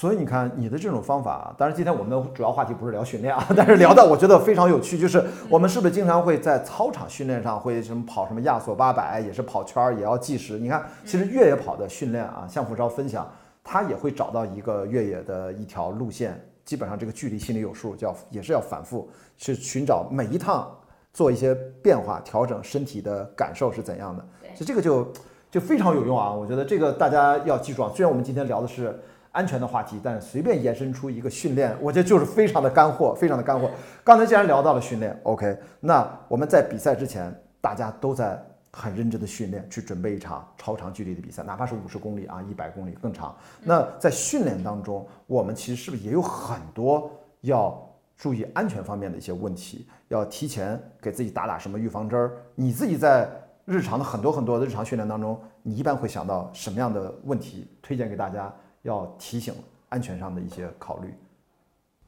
[0.00, 10.56] 所以你看，你的这种方法，当然今天我们的主要话题不是聊训练啊， 但是聊到我觉得非常有趣，就是我们是不是经常会在操场训练上会什么跑什么亚索八百，也是跑圈儿，也要计时。
[10.56, 13.28] 你看，其实越野跑的训练啊，向富超分享，
[13.64, 20.70] 他也会找到一个越野的一条路线，基本上这个距离心里有数，叫也是要反复去寻找每一趟
[21.12, 24.24] 做一些变化，调整身体的感受是怎样的。
[24.54, 25.12] 所以这个就
[25.50, 27.90] 就非常有用啊，我觉得这个大家要记住啊。
[27.92, 28.96] 虽然我们今天聊的是。
[29.32, 33.70] 安全的话题，但随便延伸出一个训练，我觉得就是非常的干货，非常的干货。
[34.02, 43.36] 刚才既然聊到了训练，OK，那我们在比赛之前，大家都在很认真的训练，去准备一场超长距离的比赛，哪怕是五十公里啊，一百公里更长。
[43.62, 47.10] 那在训练当中，我们其实是不是也有很多
[47.42, 47.80] 要
[48.16, 49.86] 注意安全方面的一些问题？
[50.08, 52.32] 要提前给自己打打什么预防针儿？
[52.54, 53.28] 你自己在
[53.64, 57.70] 日常的很多很多的日常训练当中，你一般会想到什么样的问题？
[57.82, 58.52] 推荐给大家。
[58.82, 59.54] 要提醒
[59.88, 61.14] 安全上的一些考虑。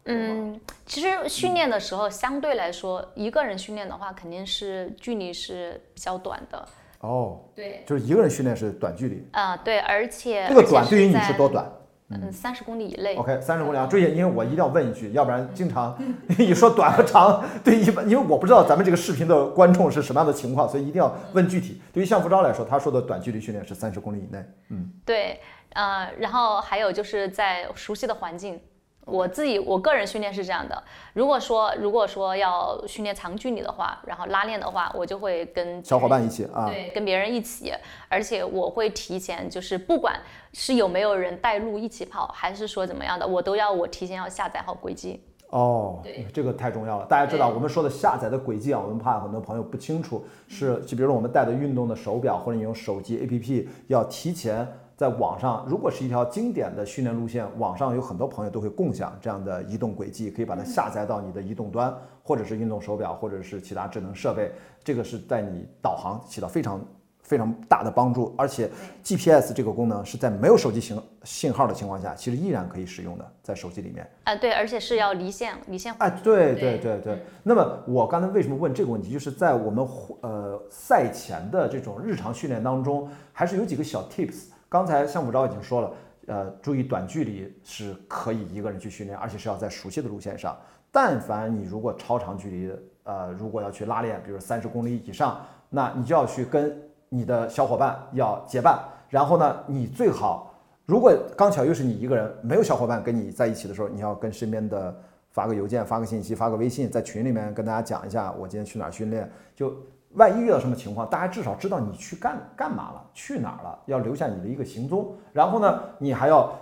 [0.05, 6.69] 嗯，其实训练的时候，相对来说，一个人训练的话，肯定是距离是比较短的。
[7.01, 9.27] 哦，对，就是一个人训练是短距离。
[9.33, 11.71] 啊，对，而且这个短对于你是多短？
[12.11, 13.15] 嗯，三十公里以内。
[13.17, 13.87] OK，三十公里啊！
[13.87, 15.97] 注意，因为我一定要问一句，要不然经常
[16.39, 21.81] 你说短和长，对一般，因为我不知道咱们这个视频的观众是什么样的情况，所以一定要问具体。
[21.93, 24.45] 对于向福昭来说，他说的短距离训练是三十公里以内。
[24.71, 25.41] 嗯，对。
[25.75, 28.61] 呃，然后还有就是在熟悉的环境，
[29.07, 30.81] 我自己我个人训练是这样的。
[31.15, 37.73] 如果说如果说要训练长距离的话，然后拉练的话，我就会跟小伙伴一起啊，对，跟别人一起，
[38.09, 40.21] 而且我会提前，就是不管
[40.53, 45.21] 是有没有人带路一起跑，还是说怎么样的，我都要我提前要下载好轨迹。
[45.49, 47.07] 哦，对，这个太重要了。
[47.07, 54.65] 大家知道我们说的下载的轨迹啊，我们怕很多朋友不清楚，是就比如说我们带的运动的手表，或者你用手机 APP 要提前。
[55.01, 61.91] 在网上，如果是一条经典的训练路线，网上有很多朋友都会共享这样的移动轨迹，可以把它下载到你的移动端，
[62.23, 64.53] 或者是运动手表，或者是其他智能设备。
[64.85, 66.79] 这个是在你导航起到非常
[67.23, 68.35] 非常大的帮助。
[68.37, 68.71] 而且
[69.03, 74.07] GPS 这个功能是在没有手机信信号的情况下，其实依然可以使用的，在手机里面。
[74.25, 75.95] 啊，对，而且是要离线，离线。
[75.97, 77.23] 哎，对对对对。
[77.43, 79.89] 那么我刚才为什么问这个问题，就是在我们
[80.21, 84.49] 呃赛前的这种日常训练当中，还是有几个小 tips。
[84.71, 85.93] 刚才向普昭已经说了，
[86.29, 90.57] 呃，注意短距离是可以一个人去训练，而且是要在熟悉的路线上。
[90.93, 92.73] 但凡你如果超长距离，
[93.03, 98.79] 呃，如果要去拉练，比如三十公里以上，那你就要去跟你的小伙伴要结伴。
[99.09, 100.55] 然后呢，你最好
[100.87, 104.97] 如果刚巧又是你一个人，没有小伙伴跟你在一起的时候，你要跟身边的
[105.33, 109.75] 发个邮件、发个信息、发个微信，在群里面跟大家讲一下，我今天去哪儿训练，就。
[110.15, 115.15] 万一遇到什么情况，大家至少知道你去干干嘛了，去哪儿了，要留下你的一个行踪。
[115.33, 116.53] 然后呢，你还要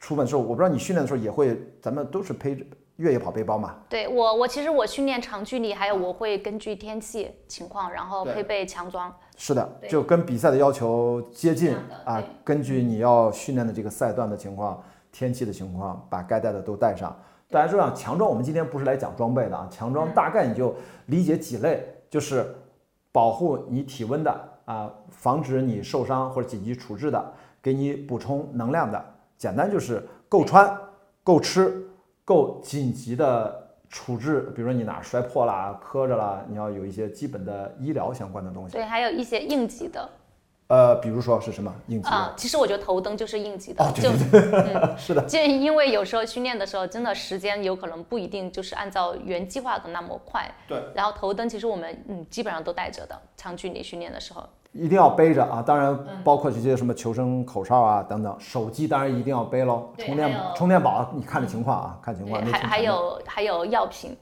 [0.00, 2.64] 出门的时候，我不知道你训练的时候也会，咱们都是背着
[2.96, 3.76] 越野跑背包嘛？
[3.88, 9.14] 对我，我其实我训练长距离，还有我会根据天气情况，然后配备强装。
[9.36, 12.20] 是的，就跟比赛的要求接近啊。
[12.42, 14.82] 根据你要训练的这个赛段的情况、
[15.12, 17.16] 天气的情况，把该带的都带上。
[17.48, 19.68] 大家知道强装，我们今天不是来讲装备的啊。
[19.70, 20.74] 强装大概你就
[21.06, 22.44] 理解几类，就是。
[23.18, 24.30] 保护你体温的
[24.64, 29.04] 啊，防止你受伤或者紧急处置的，给你补充能量的，
[29.36, 30.72] 简单就是够穿、
[31.24, 31.84] 够吃、
[32.24, 38.74] 够紧急的处置，比如说你哪摔破了、磕着了，你要有一些基本的医疗相关的东西。
[38.74, 40.08] 对，还有一些应急的。
[40.68, 42.32] 呃，比如说是什么应急啊？
[42.36, 43.82] 其实我觉得头灯就是应急的。
[43.82, 45.22] 哦，对对对， 是的。
[45.22, 50.46] 就因为有时候训练的时候，真的时间有可能不一定就是按照原计划的那么快。
[50.66, 50.82] 对。
[50.94, 54.44] 然后头灯其实我们嗯基本上都带着的，长距离训练的时候。
[54.72, 55.62] 一定要背着啊！
[55.66, 59.88] 当然包括这些什么求生口哨啊等等，手机当然一定要背喽。
[59.96, 62.44] 充电充电宝你看着情况啊，看情况。
[62.44, 64.14] 还还有还有药品，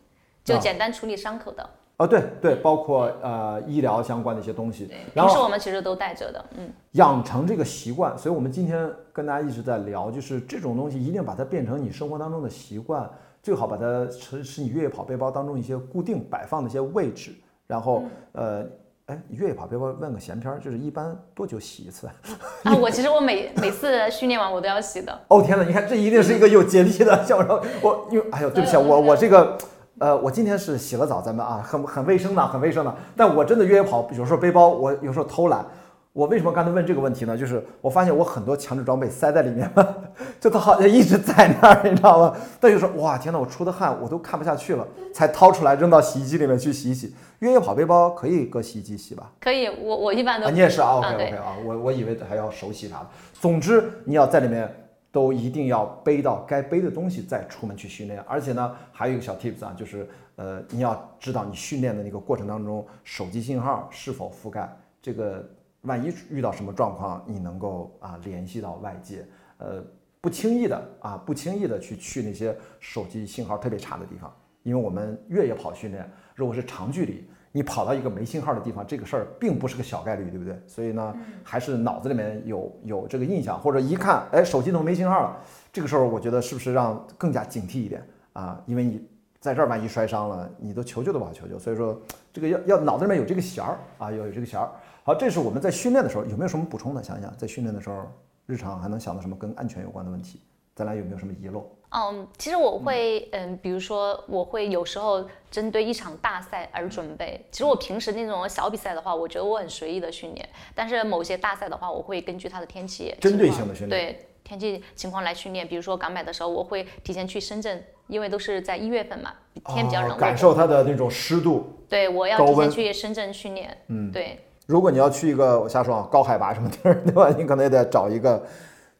[0.44, 1.68] 就简单处理伤口的。
[1.98, 4.84] 哦，对对，包括呃医疗相关的一些东西，
[5.14, 13.08] 平时我们其实都带着的，嗯，养成这个习惯，所以我们今天跟大家一直在聊，就是这种东西一定把它变成你生活当中的习惯，
[13.42, 17.30] 最好把它是是你越野跑背包当中一些固定摆放的一些位置，
[17.66, 18.62] 然后呃，
[19.06, 22.06] 哎，越野跑背包问个闲篇儿，就是一般多久洗一次？
[22.64, 25.18] 啊，我其实我每每次训练完我都要洗的。
[25.28, 29.56] 哦天哪，你看这一定是一个有洁癖的小说，我因为哎呦对不起，我我这个。
[29.98, 32.94] 呃，我今天是洗了澡，咱们啊，很很卫生的，很卫生的。
[33.16, 35.64] 但我真的越野跑，有时候背包，我有时候偷懒。
[36.12, 37.36] 我为什么刚才问这个问题呢？
[37.36, 39.96] 就是我发现我很多强制装备塞在里面了，
[40.40, 42.34] 就它好像一直在那儿，你知道吗？
[42.58, 47.14] 但有时候哇，天哪，我出的汗我都看不下去了，才掏出来扔到洗衣机里面去洗一洗。
[47.38, 49.30] 越野跑背包可以搁洗衣机洗吧？
[49.40, 50.48] 可以，我我一般都。
[50.50, 53.06] 你也是啊？OK OK 啊，我我以为还要手洗啥的。
[53.40, 54.74] 总之你要在里面。
[55.16, 58.20] 都一定要背到该背的东西再出门去训练。
[58.28, 64.70] 而且呢，还有一个小 tips 啊，就是呃，你要知道你训练的那个过程当中，手机信号是否覆盖，
[65.00, 65.42] 这个
[65.80, 69.26] 万一遇到什么状况，你能够啊联系到外界，
[69.56, 69.82] 呃，
[70.20, 74.30] 不轻易的啊，不轻易的去去那些手机信号特别差的地方，
[74.64, 77.26] 因为我们越野跑训练，如果是长距离。
[77.56, 80.60] 你跑到一个没信号的地方，这个事儿并不是个小概率，对不对？
[80.66, 85.38] 所以呢，还是脑子里面有有这个印象，或者一看，哎，手机怎么没信号了，
[85.72, 88.62] 这个时候我觉得是不是让更加警惕一点啊？
[88.66, 89.02] 因为你
[89.40, 91.58] 在这儿万一摔伤了，你都求救都不好求救。
[91.58, 91.98] 所以说，
[92.30, 94.70] 这个要要脑子里面有这个弦儿啊，要有这个弦儿。
[95.02, 97.02] 好，这是我们在训练的时候有没有什么补充的？
[97.02, 98.06] 想一想，在训练的时候，
[98.44, 100.42] 日常还能想到什么跟安全有关的问题？
[100.76, 101.66] 咱俩有没有什么遗漏？
[101.88, 107.42] 嗯，其实我会，嗯，比如说我会有时候针对一场大赛而准备。
[107.50, 110.46] 其实我平时那种小比赛的话，我觉得我很随意的训练。
[110.74, 115.66] 但是某些大赛的话，我会根据它的天气，针对性的训练，对天气情况来训练。
[115.66, 119.32] 比如说港百的时候，我会提前去深圳，因为都是在一月份嘛，
[119.64, 121.72] 天比较冷，感受它的那种湿度。
[121.88, 123.74] 对，我要提前去深圳训练。
[123.86, 124.38] 嗯，对。
[124.66, 127.30] 如果你要去一个我瞎说啊，高海拔什么地儿，对吧？
[127.30, 128.44] 你可能也得找一个。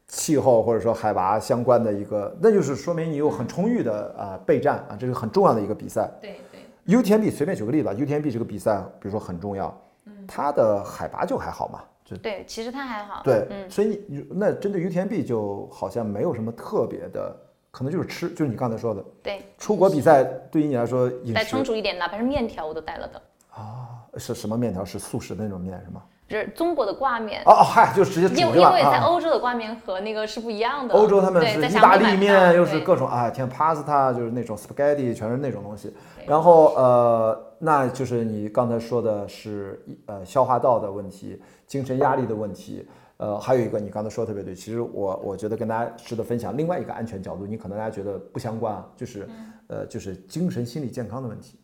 [0.09, 6.11] 气候或者说海拔相关的一个，那就是说明你有很充裕的啊备战啊，这是很重要的一个比赛。
[6.21, 6.61] 对对。
[6.97, 9.77] UTMB 随便举个例子吧，UTMB 这个比赛，比如说很重要，
[10.29, 13.23] 它的海拔就还好嘛，就对，其实它还好。
[13.25, 17.37] 对，所以你那针对 UTMB 就好像没有什么特别的，
[17.73, 19.05] 可能就是吃，就是你刚才说的。
[19.21, 19.43] 对。
[19.59, 23.23] 出国比赛对于你来说，带充足一点，哪怕是面条我都带了的。
[23.51, 24.85] 啊，是什么面条？
[24.85, 26.03] 是素食的那种面是吗？
[26.29, 30.93] 就是中国的挂面哦哦嗨，就直接煮因为因为在欧洲的挂面和那个是不一样的。
[30.93, 35.95] 欧洲他们是意大利面，又是各种啊，天 pasta 就是那种 spaghetti，全是那种东西。
[36.27, 42.85] 然后呃，那就是你刚才说的是呃消化道的问题，精神压力的问题。
[43.19, 49.29] 呃，还有一个你刚才说的特别对，其实我我觉得跟大家值得分享另外一个安全角度，你可能大家觉得不相关啊，就是
[49.69, 51.57] 呃就是精神心理健康的问题。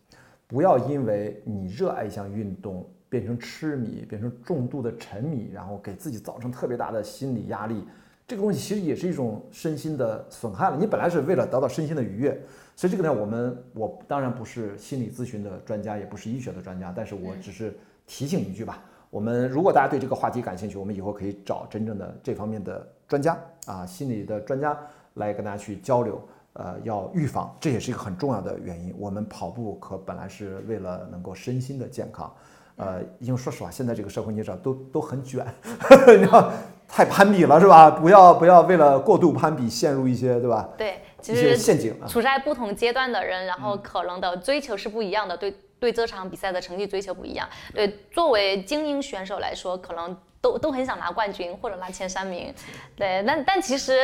[0.46, 2.88] 不要因为你热爱一项运动。
[3.12, 7.84] 变成痴迷，变成重度的沉迷，然后给自己造成特别大的心理压力，
[8.26, 10.78] 这个东西其实也是一种身心的损害了。
[10.78, 12.40] 你本来是为了得到身心的愉悦，
[12.74, 17.76] 所以这个呢，我们我当然不是心理咨询的专家，也不是医学的专家，但是我只是
[18.06, 18.82] 提醒一句吧。
[19.10, 24.74] 我们如果大家对这个话题感兴趣，我们以后可以找真正的这方面的专家啊，心理的专家
[25.16, 26.18] 来跟大家去交流。
[26.54, 28.94] 呃，要预防，这也是一个很重要的原因。
[28.98, 32.30] 我们跑步可本来是为了能够身心的健康。
[32.76, 35.46] 呃，因为说实话，现在这个社会你知道都都很卷，
[36.18, 36.50] 你知道
[36.88, 37.90] 太攀比了是吧？
[37.90, 40.68] 不要不要为了过度攀比陷入一些对吧？
[40.76, 41.94] 对，其实陷阱。
[42.08, 47.48] 处在不同阶段的人，然后可能的追求是不一样的，对对这场比赛的成绩追求不一样。
[47.74, 52.52] 对，作为精英选手来说，可能都都很想拿冠军或者拿前三名。
[52.96, 53.98] 对，但但其实。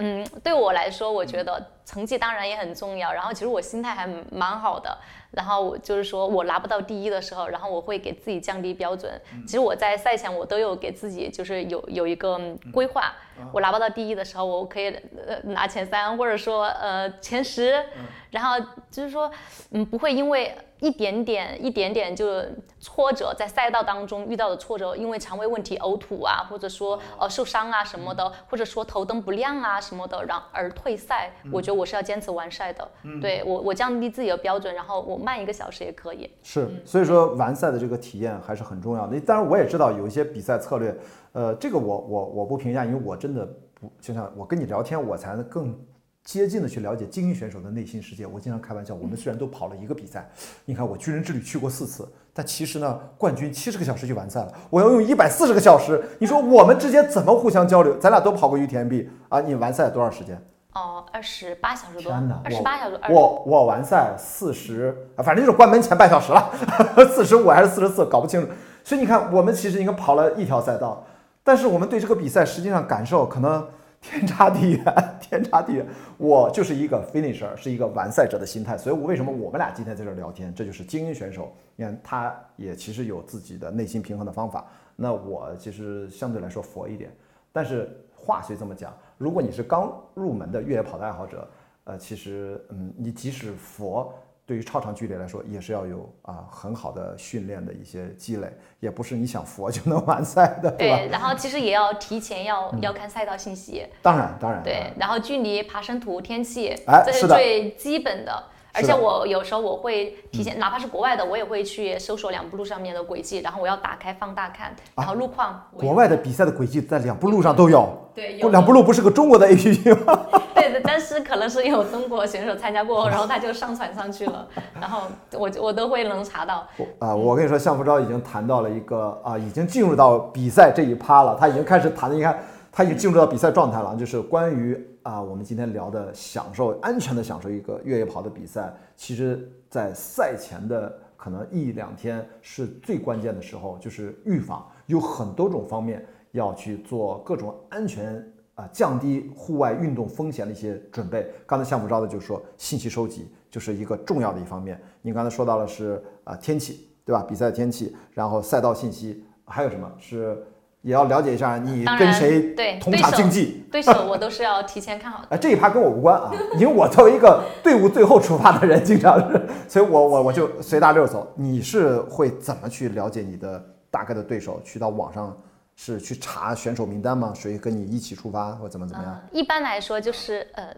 [0.00, 3.12] 嗯，对我来说，我觉得成绩当然也很重要。
[3.12, 4.96] 然后其实我心态还蛮好的。
[5.30, 9.12] 然后就是说我拿不到第一的时候，然后我会给自己降低标准。
[9.46, 12.40] 其实我在赛前我都有给自己就是有有一个
[12.72, 13.14] 规划。
[13.52, 14.88] 我拿不到第一的时候，我可以
[15.26, 17.84] 呃拿前三，或者说呃前十。
[18.30, 19.28] 然后就是说，
[19.72, 20.56] 嗯，不会因为。
[20.80, 22.42] 一点点，一点点就
[22.78, 31.32] 挫折，在赛道当中遇到的挫折，因为肠胃问题呕吐啊，或者说呃受伤啊什么的，或者说头灯不亮啊什么的，然而退赛。
[31.52, 32.88] 我觉得我是要坚持完赛的，
[33.20, 36.30] 对我我降低自己的标准，然后我慢一个小时也可以。
[36.42, 39.20] 是，所以说完赛的这个体验还是很重要的。
[39.20, 40.96] 当然我也知道有一些比赛策略，
[41.32, 45.78] 呃，这个我我我不评价，因为我真的不就像我跟你聊天，我才能更。
[46.22, 48.26] 接近的去了解精英选手的内心世界。
[48.26, 50.30] 我经常开玩笑，我们虽然都跑了一个比赛，
[50.66, 56.04] 你看我军人之旅去过四次，但其实呢，冠军七十个小时就完赛了，我要用一百四十个小时。
[56.18, 57.96] 你说我们之间怎么互相交流？
[57.96, 60.36] 咱俩都跑过 UTMB 啊，你完赛多少时间？
[60.74, 62.12] 哦，二十八小时多。
[62.12, 63.00] 天哪，二十八小时。
[63.08, 66.52] 我我完赛四十，反正就是关门前半小时了，
[67.10, 68.48] 四十五还是四十四，搞不清楚。
[68.84, 71.02] 所以你看，我们其实应该跑了一条赛道，
[71.42, 73.66] 但是我们对这个比赛实际上感受可能。
[74.02, 75.86] 天差地远，天差地远。
[76.16, 78.74] 我就是一个 finisher，是一个完赛者的心态。
[78.74, 80.54] 所以，我为什么我们俩今天在这儿聊天？
[80.54, 81.52] 这就是精英选手。
[81.76, 84.64] 你看，他也其实有自己的内心平衡的方法。
[84.96, 87.14] 那我其实相对来说佛一点。
[87.52, 91.46] 但是话虽这么讲，如果你是刚入门的越野跑的爱好者，
[91.84, 94.14] 呃，其实，嗯，你即使佛。
[94.50, 100.96] 对于超长距离来说，也是要有啊很好的训练的一些积累，也不是你想佛就能完赛的，对吧？
[100.96, 103.86] 对，然后其实也要提前要要看赛道信息。
[104.02, 104.60] 当然，当然。
[104.64, 108.42] 对，然后距离、爬升图、天气，哎，这是最基本的。
[108.72, 115.60] 而且我有时候我会提前，哪怕是国外的，我也会去搜索两步路上面的轨迹，然后我要打开放大看，然后路况。
[115.76, 117.88] 国外的比赛的轨迹在两步路上都有。
[118.14, 118.48] 对，有。
[118.50, 120.26] 两步路不是个中国的 APP 吗？
[120.54, 124.46] 对的，但是可能是有中国选手参加过，然后他就上传上去了，
[124.80, 126.66] 然后我我都会能查到。
[126.98, 132.38] 啊，我跟你说，向福昭已经谈到了一个啊，已经进入到比赛这一趴了，他已经开始谈的，你看。
[132.72, 148.22] 他已经进入到比赛状态了，就是关于啊，我们今天聊的享受安全的享受一个越野跑的比赛，其实，在赛前的可能一两天是最关键的时候，就是预防，有很多种方面要去做各种安全
[148.56, 151.30] 啊，降低户外运动风险的一些准备。
[151.46, 154.78] 刚才项目招的就是说，信息收集就是一个重要的一方面。
[155.00, 157.22] 你刚才说到了是啊天气，对吧？
[157.22, 160.44] 比赛天气，然后赛道信息，还有什么是？
[160.82, 165.26] 也要了解一下你跟谁同场竞技，对手我都是要提前看好的。
[165.36, 171.30] 哎，这一趴跟我无关啊，因为我作为一个队伍最后出发的人，经常是，所以我我我就随大溜走。
[171.36, 174.60] 你是会怎么去了解你的大概的对手？
[174.64, 175.36] 去到网上
[175.76, 177.32] 是去查选手名单吗？
[177.34, 179.20] 谁跟你一起出发或怎么怎么样？
[179.32, 180.74] 一般来说就是呃。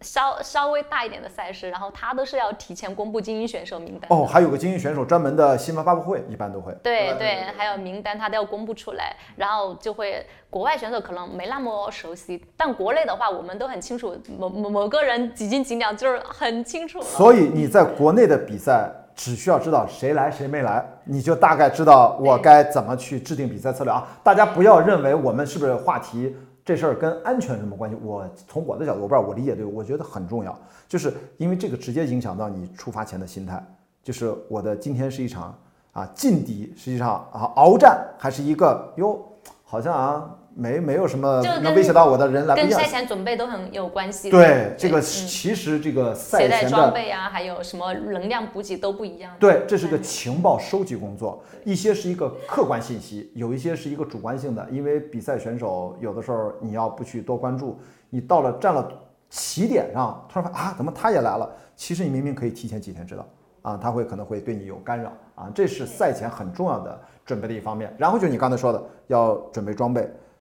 [0.00, 4.10] 稍稍微大一点的赛事，然后他都是要提前公布精英选手名单。
[4.10, 6.76] 哦，还有个精英选手专门的新闻发布会，一般都会。
[6.82, 17.00] 对对，还有名单他都要公布出来，然后就会国外选手可能没那么熟悉，但国内的话我们都很清楚，某某某个人几斤几两就是很清楚。
[17.00, 24.06] 所以你在国内的比赛只需要知道谁来谁没来，你就大概知道我该怎么去制定比赛策略啊！
[24.22, 26.36] 大家不要认为我们是不是话题。
[26.64, 27.96] 这事儿跟安全什么关系？
[28.02, 33.62] 我从我的角度，我不知道我理解对，我觉得很重要，就是因为这个直接影响到你出发前的心态。
[34.02, 35.58] 就是我的今天是一场
[35.92, 39.22] 啊劲敌，实际上啊鏖战，还是一个哟，
[39.64, 40.38] 好像啊。
[40.56, 44.30] 没没有什么能威胁到我的人来，跟赛前准备都很有关系。
[44.30, 49.32] 对，这个其实这个赛前的装备啊，还有什么能量补给都不一样。
[49.40, 54.64] 对，这是个情报收集工作，一些是一个客观信息，有一些是一个主观性的。
[54.70, 58.88] 因为比赛选手有的时候你要不去多关注，你到了站了
[59.28, 61.50] 起点上，突然发现啊，怎么他也来了？
[61.74, 63.26] 其实你明明可以提前几天知道
[63.62, 67.92] 啊，他会可能会对你有干扰啊，这是赛前很重要的准备的一方面。
[67.98, 70.08] 然后就你刚才说的，要准备装备。